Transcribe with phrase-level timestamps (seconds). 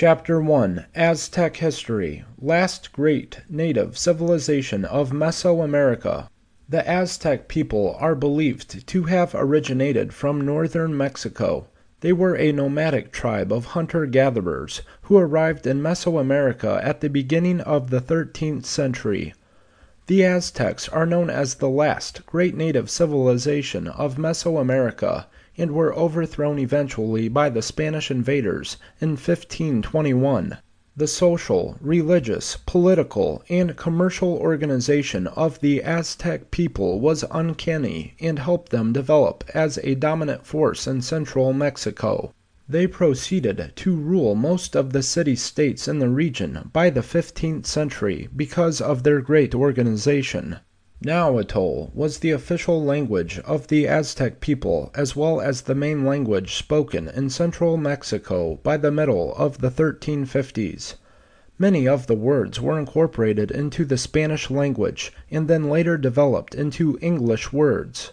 [0.00, 6.30] CHAPTER I Aztec History Last Great Native Civilization of Mesoamerica
[6.66, 11.66] The Aztec people are believed to have originated from northern Mexico.
[12.00, 17.60] They were a nomadic tribe of hunter gatherers who arrived in Mesoamerica at the beginning
[17.60, 19.34] of the thirteenth century.
[20.10, 26.58] The Aztecs are known as the last great native civilization of Mesoamerica, and were overthrown
[26.58, 30.58] eventually by the Spanish invaders in 1521.
[30.96, 38.72] The social, religious, political, and commercial organization of the Aztec people was uncanny and helped
[38.72, 42.34] them develop as a dominant force in central Mexico.
[42.72, 47.66] They proceeded to rule most of the city states in the region by the fifteenth
[47.66, 50.58] century because of their great organization.
[51.02, 56.54] Nahuatl was the official language of the Aztec people as well as the main language
[56.54, 60.94] spoken in central Mexico by the middle of the 1350s.
[61.58, 66.96] Many of the words were incorporated into the Spanish language and then later developed into
[67.02, 68.08] English words.